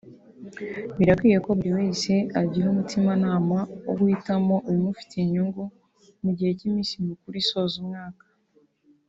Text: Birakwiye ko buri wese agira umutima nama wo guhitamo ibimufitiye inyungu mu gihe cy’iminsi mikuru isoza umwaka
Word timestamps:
Birakwiye 0.97 1.37
ko 1.45 1.49
buri 1.57 1.71
wese 1.79 2.11
agira 2.41 2.65
umutima 2.69 3.11
nama 3.25 3.57
wo 3.85 3.93
guhitamo 3.99 4.55
ibimufitiye 4.69 5.21
inyungu 5.23 5.63
mu 6.23 6.29
gihe 6.37 6.51
cy’iminsi 6.57 6.93
mikuru 7.09 7.35
isoza 7.43 7.75
umwaka 7.83 8.23